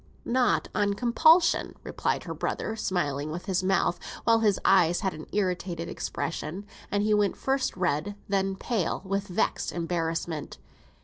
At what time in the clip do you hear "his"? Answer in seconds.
3.45-3.61, 4.39-4.59